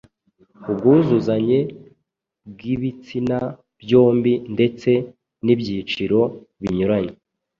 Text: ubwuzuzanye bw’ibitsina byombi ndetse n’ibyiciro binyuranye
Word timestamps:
ubwuzuzanye 0.71 1.59
bw’ibitsina 2.51 3.39
byombi 3.81 4.33
ndetse 4.53 4.89
n’ibyiciro 5.45 6.19
binyuranye 6.61 7.13